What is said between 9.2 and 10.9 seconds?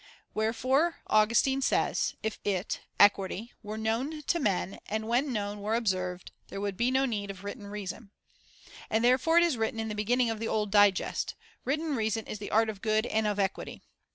it is written in the beginning of the Old